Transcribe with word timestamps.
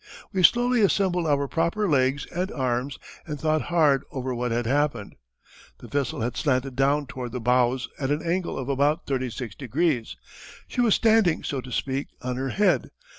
We 0.33 0.41
slowly 0.41 0.81
assembled 0.81 1.27
our 1.27 1.47
proper 1.47 1.87
legs 1.87 2.25
and 2.31 2.51
arms 2.51 2.97
and 3.27 3.39
thought 3.39 3.61
hard 3.61 4.03
over 4.09 4.33
what 4.33 4.49
had 4.51 4.65
happened. 4.65 5.15
The 5.77 5.87
vessel 5.87 6.21
had 6.21 6.35
slanted 6.35 6.75
down 6.75 7.05
toward 7.05 7.33
the 7.33 7.39
bows 7.39 7.87
at 7.99 8.09
an 8.09 8.23
angle 8.23 8.57
of 8.57 8.67
about 8.67 9.05
36 9.05 9.53
degrees. 9.53 10.15
She 10.67 10.81
was 10.81 10.95
standing, 10.95 11.43
so 11.43 11.61
to 11.61 11.71
speak, 11.71 12.07
on 12.23 12.35
her 12.37 12.49
head. 12.49 12.89